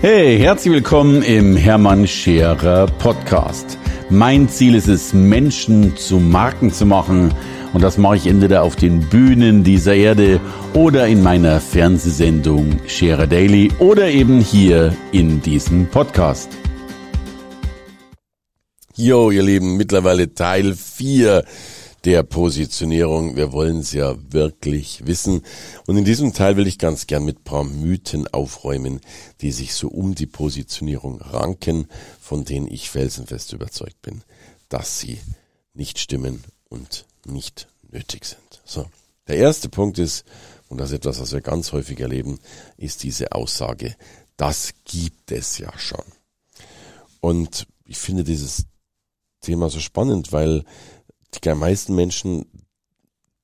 [0.00, 3.76] Hey, herzlich willkommen im Hermann Scherer Podcast.
[4.08, 7.34] Mein Ziel ist es, Menschen zu Marken zu machen.
[7.72, 10.40] Und das mache ich entweder auf den Bühnen dieser Erde
[10.72, 16.48] oder in meiner Fernsehsendung Scherer Daily oder eben hier in diesem Podcast.
[18.94, 21.42] Jo, ihr Lieben, mittlerweile Teil 4
[22.04, 23.36] der Positionierung.
[23.36, 25.42] Wir wollen es ja wirklich wissen.
[25.86, 29.00] Und in diesem Teil will ich ganz gern mit paar Mythen aufräumen,
[29.40, 31.88] die sich so um die Positionierung ranken,
[32.20, 34.22] von denen ich felsenfest überzeugt bin,
[34.68, 35.18] dass sie
[35.74, 38.60] nicht stimmen und nicht nötig sind.
[38.64, 38.86] So.
[39.26, 40.24] Der erste Punkt ist,
[40.68, 42.38] und das ist etwas, was wir ganz häufig erleben,
[42.76, 43.94] ist diese Aussage,
[44.36, 46.04] das gibt es ja schon.
[47.20, 48.64] Und ich finde dieses
[49.40, 50.64] Thema so spannend, weil
[51.34, 52.46] die meisten Menschen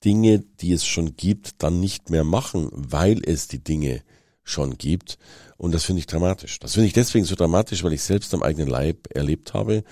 [0.05, 4.02] Dinge, die es schon gibt, dann nicht mehr machen, weil es die Dinge
[4.43, 5.19] schon gibt.
[5.57, 6.59] Und das finde ich dramatisch.
[6.59, 9.82] Das finde ich deswegen so dramatisch, weil ich selbst am eigenen Leib erlebt habe.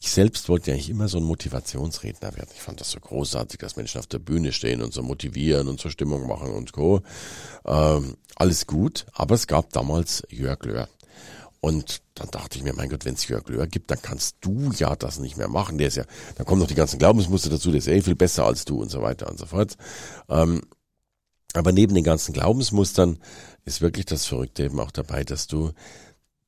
[0.00, 2.50] Ich selbst wollte eigentlich immer so ein Motivationsredner werden.
[2.54, 5.80] Ich fand das so großartig, dass Menschen auf der Bühne stehen und so motivieren und
[5.80, 7.02] so Stimmung machen und co.
[7.66, 10.88] Ähm, alles gut, aber es gab damals Jörg Löhr.
[11.60, 14.70] Und dann dachte ich mir, mein Gott, wenn es Jörg Löhr gibt, dann kannst du
[14.76, 15.78] ja das nicht mehr machen.
[15.78, 16.04] Der ist ja,
[16.36, 18.90] dann kommen noch die ganzen Glaubensmuster dazu, der ist eh viel besser als du und
[18.90, 19.76] so weiter und so fort.
[20.28, 20.62] Ähm,
[21.54, 23.18] aber neben den ganzen Glaubensmustern
[23.64, 25.72] ist wirklich das Verrückte eben auch dabei, dass du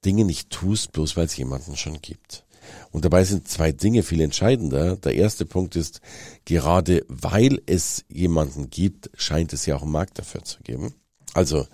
[0.05, 2.45] Dinge nicht tust, bloß weil es jemanden schon gibt.
[2.93, 4.97] Und dabei sind zwei Dinge viel entscheidender.
[4.97, 6.01] Der erste Punkt ist,
[6.45, 10.95] gerade weil es jemanden gibt, scheint es ja auch einen Markt dafür zu geben.
[11.35, 11.67] Also,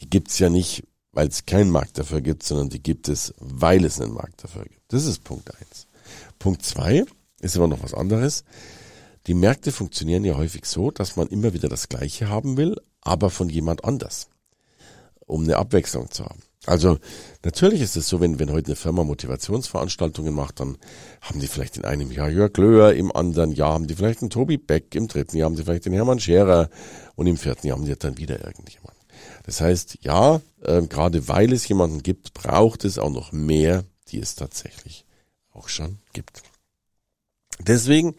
[0.00, 3.84] die gibt's ja nicht, weil es keinen Markt dafür gibt, sondern die gibt es, weil
[3.84, 4.92] es einen Markt dafür gibt.
[4.92, 5.86] Das ist Punkt eins.
[6.38, 7.04] Punkt zwei
[7.40, 8.44] ist aber noch was anderes.
[9.26, 13.30] Die Märkte funktionieren ja häufig so, dass man immer wieder das Gleiche haben will, aber
[13.30, 14.28] von jemand anders,
[15.26, 16.40] um eine Abwechslung zu haben.
[16.64, 16.98] Also
[17.44, 20.78] natürlich ist es so, wenn, wenn heute eine Firma Motivationsveranstaltungen macht, dann
[21.20, 24.30] haben die vielleicht in einem Jahr Jörg Löhr, im anderen Jahr haben die vielleicht einen
[24.30, 26.70] Tobi Beck, im dritten Jahr haben die vielleicht den Hermann Scherer
[27.16, 29.01] und im vierten Jahr haben die dann wieder irgendjemand.
[29.44, 34.18] Das heißt, ja, äh, gerade weil es jemanden gibt, braucht es auch noch mehr, die
[34.18, 35.04] es tatsächlich
[35.52, 36.42] auch schon gibt.
[37.58, 38.14] Deswegen,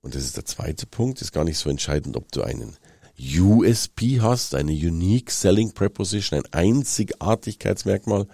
[0.00, 2.76] und das ist der zweite Punkt, ist gar nicht so entscheidend, ob du einen
[3.18, 8.26] USP hast, eine Unique Selling Preposition, ein Einzigartigkeitsmerkmal,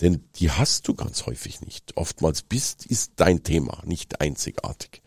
[0.00, 1.96] denn die hast du ganz häufig nicht.
[1.96, 5.02] Oftmals bist, ist dein Thema nicht einzigartig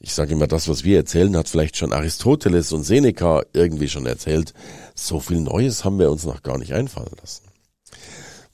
[0.00, 4.06] ich sage immer, das, was wir erzählen, hat vielleicht schon Aristoteles und Seneca irgendwie schon
[4.06, 4.54] erzählt.
[4.94, 7.42] So viel Neues haben wir uns noch gar nicht einfallen lassen.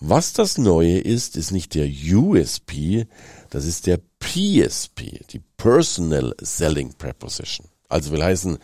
[0.00, 3.06] Was das Neue ist, ist nicht der USP,
[3.50, 7.68] das ist der PSP, die Personal Selling Preposition.
[7.88, 8.58] Also will heißen,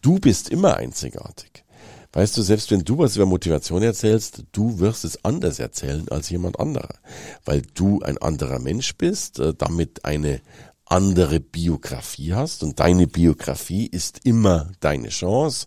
[0.00, 1.64] du bist immer einzigartig.
[2.12, 6.30] Weißt du, selbst wenn du was über Motivation erzählst, du wirst es anders erzählen als
[6.30, 6.94] jemand anderer,
[7.44, 10.40] weil du ein anderer Mensch bist, äh, damit eine
[10.94, 15.66] andere Biografie hast und deine Biografie ist immer deine Chance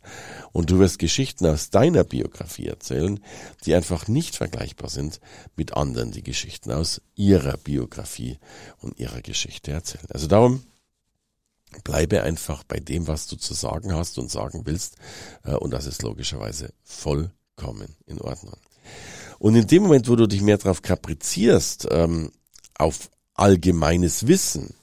[0.54, 3.20] und du wirst Geschichten aus deiner Biografie erzählen,
[3.66, 5.20] die einfach nicht vergleichbar sind
[5.58, 8.40] mit anderen, die Geschichten aus ihrer Biografie
[8.80, 10.08] und ihrer Geschichte erzählen.
[10.12, 10.64] Also darum
[11.84, 14.96] bleibe einfach bei dem, was du zu sagen hast und sagen willst
[15.44, 18.56] äh, und das ist logischerweise vollkommen in Ordnung.
[19.40, 22.32] Und in dem Moment, wo du dich mehr darauf kaprizierst, ähm,
[22.78, 24.74] auf allgemeines Wissen,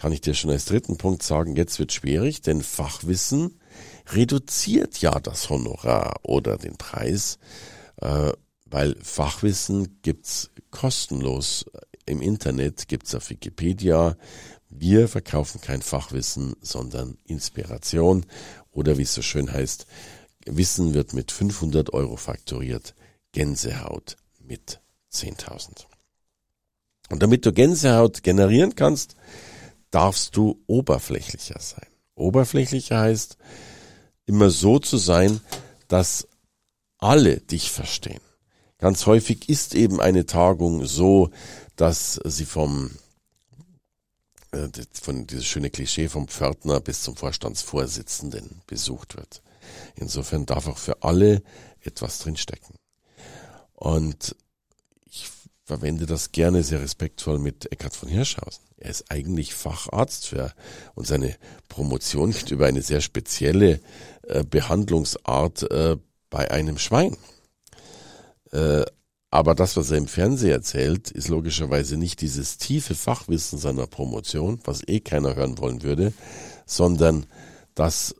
[0.00, 3.60] kann ich dir schon als dritten Punkt sagen, jetzt wird schwierig, denn Fachwissen
[4.10, 7.38] reduziert ja das Honorar oder den Preis,
[7.96, 8.32] äh,
[8.64, 11.66] weil Fachwissen gibt's kostenlos
[12.06, 14.16] im Internet, gibt's auf Wikipedia.
[14.70, 18.24] Wir verkaufen kein Fachwissen, sondern Inspiration
[18.72, 19.86] oder wie es so schön heißt,
[20.46, 22.94] Wissen wird mit 500 Euro fakturiert,
[23.32, 24.80] Gänsehaut mit
[25.12, 25.84] 10.000.
[27.10, 29.14] Und damit du Gänsehaut generieren kannst,
[29.90, 31.86] darfst du oberflächlicher sein.
[32.14, 33.36] Oberflächlicher heißt,
[34.26, 35.40] immer so zu sein,
[35.88, 36.28] dass
[36.98, 38.20] alle dich verstehen.
[38.78, 41.30] Ganz häufig ist eben eine Tagung so,
[41.76, 42.90] dass sie vom
[44.52, 49.42] äh, von dieses schöne Klischee vom Pförtner bis zum Vorstandsvorsitzenden besucht wird.
[49.96, 51.42] Insofern darf auch für alle
[51.80, 52.74] etwas drinstecken.
[53.74, 54.36] Und
[55.70, 58.64] verwende das gerne sehr respektvoll mit Eckhard von Hirschhausen.
[58.76, 60.52] Er ist eigentlich Facharzt für
[60.96, 61.36] und seine
[61.68, 63.78] Promotion geht über eine sehr spezielle
[64.26, 65.96] äh, Behandlungsart äh,
[66.28, 67.16] bei einem Schwein.
[68.50, 68.84] Äh,
[69.30, 74.58] aber das, was er im Fernsehen erzählt, ist logischerweise nicht dieses tiefe Fachwissen seiner Promotion,
[74.64, 76.12] was eh keiner hören wollen würde,
[76.66, 77.26] sondern
[77.76, 78.16] das,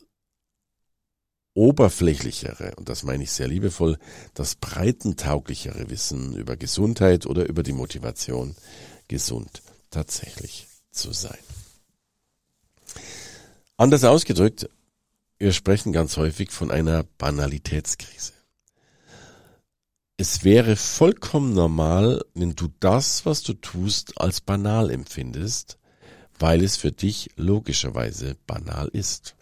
[1.54, 3.98] oberflächlichere, und das meine ich sehr liebevoll,
[4.34, 8.54] das breitentauglichere Wissen über Gesundheit oder über die Motivation,
[9.08, 11.38] gesund tatsächlich zu sein.
[13.76, 14.68] Anders ausgedrückt,
[15.38, 18.32] wir sprechen ganz häufig von einer Banalitätskrise.
[20.18, 25.78] Es wäre vollkommen normal, wenn du das, was du tust, als banal empfindest,
[26.38, 29.34] weil es für dich logischerweise banal ist.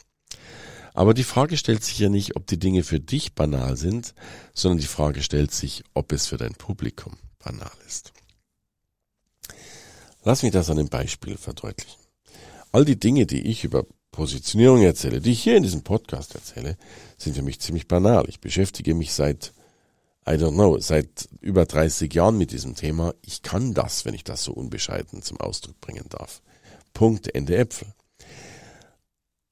[0.98, 4.14] Aber die Frage stellt sich ja nicht, ob die Dinge für dich banal sind,
[4.52, 8.12] sondern die Frage stellt sich, ob es für dein Publikum banal ist.
[10.24, 12.00] Lass mich das an einem Beispiel verdeutlichen.
[12.72, 16.76] All die Dinge, die ich über Positionierung erzähle, die ich hier in diesem Podcast erzähle,
[17.16, 18.24] sind für mich ziemlich banal.
[18.28, 19.52] Ich beschäftige mich seit,
[20.26, 23.14] I don't know, seit über 30 Jahren mit diesem Thema.
[23.22, 26.42] Ich kann das, wenn ich das so unbescheiden zum Ausdruck bringen darf.
[26.92, 27.86] Punkt, Ende Äpfel.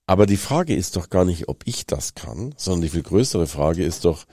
[0.06, 3.46] Aber die Frage ist doch gar nicht, ob ich das kann, sondern die viel größere
[3.46, 4.24] Frage ist doch,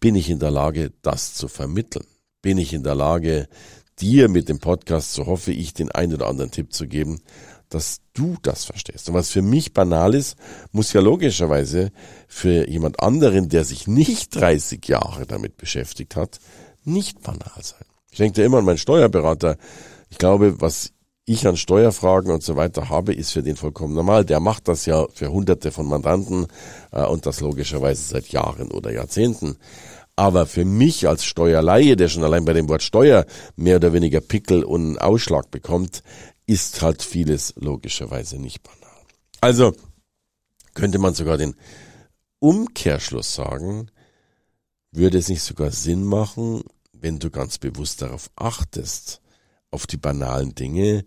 [0.00, 2.06] bin ich in der Lage, das zu vermitteln?
[2.42, 3.48] Bin ich in der Lage,
[4.00, 7.20] dir mit dem Podcast, so hoffe ich, den einen oder anderen Tipp zu geben,
[7.70, 9.08] dass du das verstehst.
[9.08, 10.36] Und was für mich banal ist,
[10.72, 11.90] muss ja logischerweise
[12.28, 16.38] für jemand anderen, der sich nicht 30 Jahre damit beschäftigt hat,
[16.84, 17.84] nicht banal sein.
[18.10, 19.56] Ich denke immer an meinen Steuerberater.
[20.10, 20.92] Ich glaube, was
[21.26, 24.24] ich an Steuerfragen und so weiter habe, ist für den vollkommen normal.
[24.24, 26.46] Der macht das ja für hunderte von Mandanten
[26.92, 29.56] äh, und das logischerweise seit Jahren oder Jahrzehnten.
[30.16, 33.26] Aber für mich als Steuerleihe, der schon allein bei dem Wort Steuer
[33.56, 36.02] mehr oder weniger Pickel und Ausschlag bekommt,
[36.46, 38.80] ist halt vieles logischerweise nicht banal.
[39.40, 39.72] Also
[40.74, 41.56] könnte man sogar den
[42.38, 43.90] Umkehrschluss sagen,
[44.92, 46.62] würde es nicht sogar Sinn machen,
[46.92, 49.20] wenn du ganz bewusst darauf achtest,
[49.74, 51.04] auf die banalen Dinge,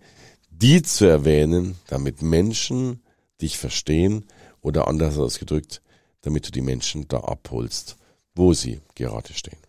[0.52, 3.02] die zu erwähnen, damit Menschen
[3.42, 4.26] dich verstehen
[4.62, 5.82] oder anders ausgedrückt,
[6.22, 7.96] damit du die Menschen da abholst,
[8.36, 9.60] wo sie gerade stehen.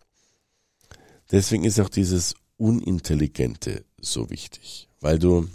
[1.31, 5.49] Deswegen ist auch dieses Unintelligente so wichtig, weil du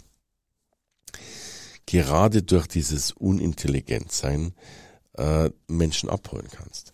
[1.86, 4.54] gerade durch dieses Unintelligentsein
[5.18, 6.94] äh, Menschen abholen kannst.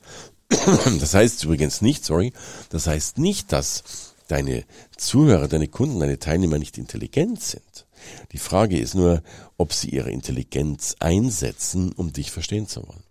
[0.99, 2.33] Das heißt übrigens nicht, sorry,
[2.69, 4.63] das heißt nicht, dass deine
[4.95, 7.87] Zuhörer, deine Kunden, deine Teilnehmer nicht intelligent sind.
[8.31, 9.21] Die Frage ist nur,
[9.57, 13.03] ob sie ihre Intelligenz einsetzen, um dich verstehen zu wollen.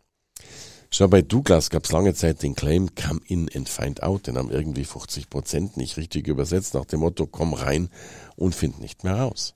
[0.90, 4.26] Schau, bei Douglas gab es lange Zeit den Claim Come in and find out.
[4.26, 7.90] Den haben irgendwie 50 Prozent nicht richtig übersetzt nach dem Motto Komm rein
[8.36, 9.54] und find nicht mehr raus.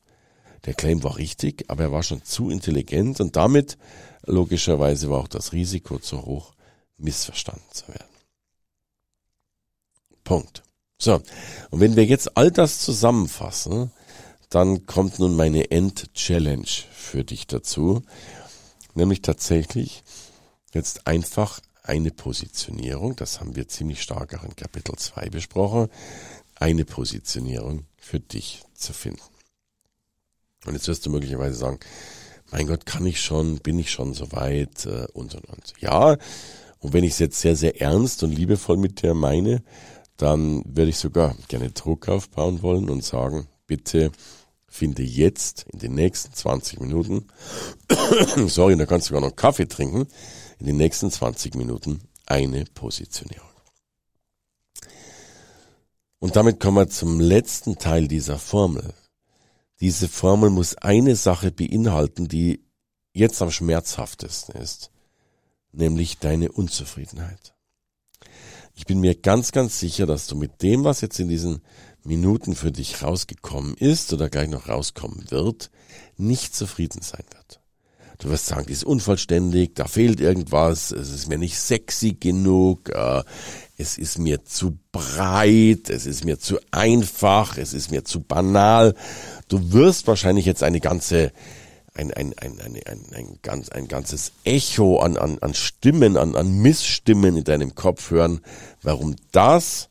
[0.67, 3.79] Der Claim war richtig, aber er war schon zu intelligent und damit
[4.25, 6.55] logischerweise war auch das Risiko zu hoch,
[6.99, 8.07] missverstanden zu werden.
[10.23, 10.63] Punkt.
[11.03, 11.21] So,
[11.71, 13.91] und wenn wir jetzt all das zusammenfassen,
[14.51, 18.05] dann kommt nun meine End-Challenge für dich dazu,
[18.95, 20.05] nämlich tatsächlich
[20.73, 25.89] jetzt einfach eine Positionierung, das haben wir ziemlich stark auch in Kapitel 2 besprochen,
[26.55, 29.23] eine Positionierung für dich zu finden.
[30.67, 31.81] Und jetzt wirst du möglicherweise sagen,
[32.53, 35.75] mein Gott, kann ich schon, bin ich schon so weit äh, und und und.
[35.81, 36.17] Ja,
[36.79, 39.65] und wenn ich es jetzt sehr, sehr ernst und liebevoll mit dir meine,
[40.23, 44.13] dann würde ich sogar gerne Druck aufbauen wollen und sagen, bitte
[44.69, 47.27] finde jetzt in den nächsten 20 Minuten,
[48.47, 50.07] sorry, da kannst du sogar noch Kaffee trinken,
[50.61, 53.49] in den nächsten 20 Minuten eine Positionierung.
[56.21, 58.95] Und damit kommen wir zum letzten Teil dieser Formel.
[59.81, 62.65] Diese Formel muss eine Sache beinhalten, die
[63.13, 64.93] jetzt am schmerzhaftesten ist,
[65.73, 67.55] nämlich deine Unzufriedenheit.
[68.75, 71.63] Ich bin mir ganz, ganz sicher, dass du mit dem, was jetzt in diesen
[72.05, 75.71] Minuten für dich rausgekommen ist oder gleich noch rauskommen wird,
[76.17, 77.61] nicht zufrieden sein wird.
[78.19, 82.89] Du wirst sagen, die ist unvollständig, da fehlt irgendwas, es ist mir nicht sexy genug,
[82.91, 83.25] äh,
[83.77, 88.95] es ist mir zu breit, es ist mir zu einfach, es ist mir zu banal.
[89.49, 91.33] Du wirst wahrscheinlich jetzt eine ganze
[91.95, 96.35] ein, ein, ein, ein, ein, ein, ganz, ein ganzes Echo an, an, an Stimmen, an,
[96.37, 98.41] an Missstimmen in deinem Kopf hören,
[98.83, 99.89] warum das,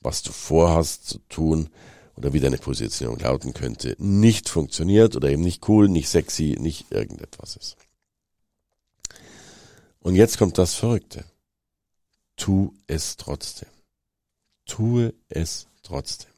[0.00, 1.68] was du vorhast zu tun
[2.16, 6.90] oder wie deine Positionierung lauten könnte, nicht funktioniert oder eben nicht cool, nicht sexy, nicht
[6.90, 7.76] irgendetwas ist.
[10.00, 11.24] Und jetzt kommt das Verrückte.
[12.36, 13.68] Tu es trotzdem.
[14.66, 16.31] Tue es trotzdem.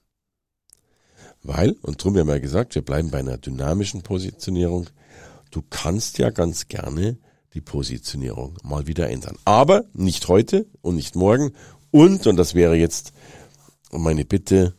[1.45, 4.89] Weil, und drum haben wir gesagt, wir bleiben bei einer dynamischen Positionierung,
[5.51, 7.19] du kannst ja ganz gerne
[7.53, 9.37] die Positionierung mal wieder ändern.
[9.45, 11.53] Aber nicht heute und nicht morgen
[11.91, 13.13] und, und das wäre jetzt
[13.93, 14.75] meine Bitte,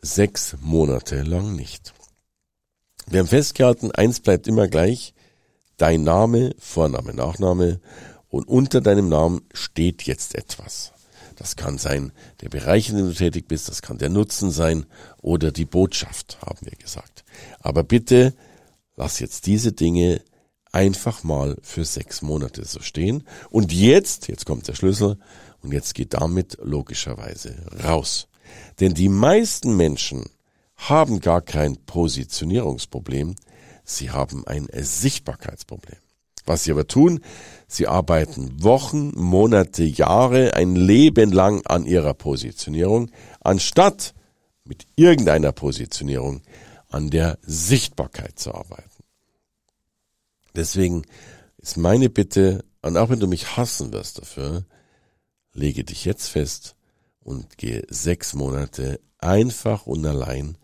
[0.00, 1.92] sechs Monate lang nicht.
[3.06, 5.12] Wir haben festgehalten, eins bleibt immer gleich,
[5.76, 7.80] dein Name, Vorname, Nachname
[8.28, 10.92] und unter deinem Namen steht jetzt etwas.
[11.38, 14.86] Das kann sein der Bereich, in dem du tätig bist, das kann der Nutzen sein
[15.22, 17.24] oder die Botschaft, haben wir gesagt.
[17.60, 18.34] Aber bitte
[18.96, 20.20] lass jetzt diese Dinge
[20.72, 23.22] einfach mal für sechs Monate so stehen.
[23.50, 25.16] Und jetzt, jetzt kommt der Schlüssel,
[25.62, 27.54] und jetzt geht damit logischerweise
[27.84, 28.28] raus.
[28.80, 30.24] Denn die meisten Menschen
[30.76, 33.34] haben gar kein Positionierungsproblem,
[33.84, 35.98] sie haben ein Sichtbarkeitsproblem.
[36.48, 37.20] Was sie aber tun,
[37.66, 44.14] sie arbeiten Wochen, Monate, Jahre, ein Leben lang an ihrer Positionierung, anstatt
[44.64, 46.40] mit irgendeiner Positionierung
[46.88, 49.04] an der Sichtbarkeit zu arbeiten.
[50.56, 51.02] Deswegen
[51.58, 54.64] ist meine Bitte, und auch wenn du mich hassen wirst dafür,
[55.52, 56.76] lege dich jetzt fest
[57.20, 60.56] und gehe sechs Monate einfach und allein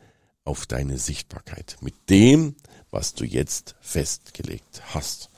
[0.45, 2.57] auf deine Sichtbarkeit mit dem,
[2.91, 5.29] was du jetzt festgelegt hast.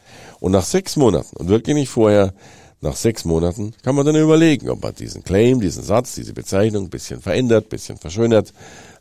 [0.40, 2.34] Und nach sechs Monaten, und wirklich nicht vorher,
[2.80, 6.84] nach sechs Monaten kann man dann überlegen, ob man diesen Claim, diesen Satz, diese Bezeichnung
[6.84, 8.52] ein bisschen verändert, ein bisschen verschönert,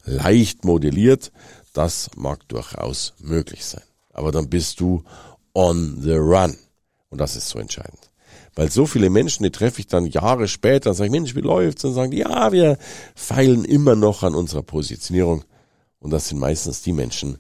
[0.06, 1.32] leicht modelliert.
[1.74, 3.84] Das mag durchaus möglich sein.
[4.14, 5.04] Aber dann bist du
[5.54, 6.56] on the run.
[7.10, 8.12] Und das ist so entscheidend.
[8.56, 11.84] Weil so viele Menschen, die treffe ich dann Jahre später und sage, Mensch, wie läuft's?
[11.84, 12.78] Und sagen, ja, wir
[13.14, 15.44] feilen immer noch an unserer Positionierung.
[16.00, 17.38] Und das sind meistens die Menschen,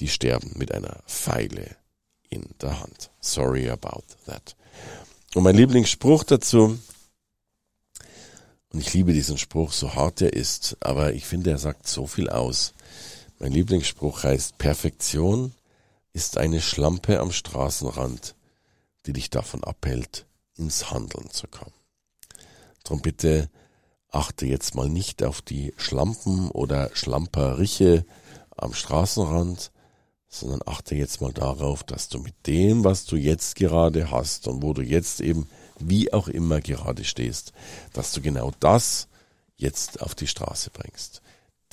[0.00, 1.76] die sterben mit einer Pfeile
[2.36, 3.10] in der Hand.
[3.20, 4.56] Sorry about that.
[5.34, 6.78] Und mein Lieblingsspruch dazu,
[8.72, 12.06] und ich liebe diesen Spruch, so hart er ist, aber ich finde, er sagt so
[12.06, 12.74] viel aus.
[13.38, 15.52] Mein Lieblingsspruch heißt, Perfektion
[16.12, 18.34] ist eine Schlampe am Straßenrand,
[19.06, 20.26] die dich davon abhält,
[20.56, 21.72] ins Handeln zu kommen.
[22.84, 23.50] Drum bitte
[24.10, 28.04] achte jetzt mal nicht auf die Schlampen oder Schlamperiche
[28.56, 29.70] am Straßenrand,
[30.40, 34.62] sondern achte jetzt mal darauf, dass du mit dem, was du jetzt gerade hast und
[34.62, 37.52] wo du jetzt eben wie auch immer gerade stehst,
[37.92, 39.08] dass du genau das
[39.56, 41.22] jetzt auf die Straße bringst,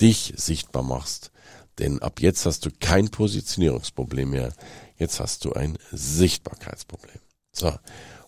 [0.00, 1.30] dich sichtbar machst,
[1.78, 4.52] denn ab jetzt hast du kein Positionierungsproblem mehr,
[4.96, 7.18] jetzt hast du ein Sichtbarkeitsproblem.
[7.52, 7.72] So,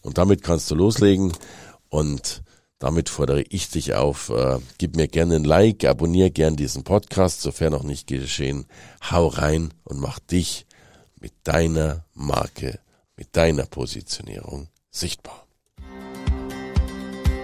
[0.02, 1.32] und damit kannst du loslegen
[1.88, 2.42] und
[2.78, 7.40] damit fordere ich dich auf, äh, gib mir gerne ein Like, abonniere gern diesen Podcast,
[7.40, 8.66] sofern noch nicht geschehen.
[9.10, 10.66] Hau rein und mach dich
[11.20, 12.78] mit deiner Marke,
[13.16, 15.46] mit deiner Positionierung sichtbar.